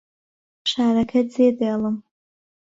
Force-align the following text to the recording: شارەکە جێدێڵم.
شارەکە 0.71 1.21
جێدێڵم. 1.33 1.97